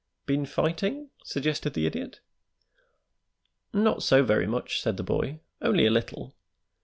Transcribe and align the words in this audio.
"Been 0.25 0.47
fighting?" 0.47 1.11
suggested 1.23 1.75
the 1.75 1.85
Idiot. 1.85 2.21
"Not 3.71 4.01
so 4.01 4.23
very 4.23 4.47
much," 4.47 4.81
said 4.81 4.97
the 4.97 5.03
boy; 5.03 5.41
"only 5.61 5.85
a 5.85 5.91
little." 5.91 6.33